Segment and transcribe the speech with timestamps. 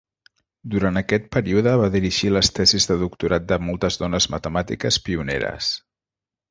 [0.75, 5.75] Durant aquest període va dirigir les tesis de doctorat de moltes dones matemàtiques pioneres.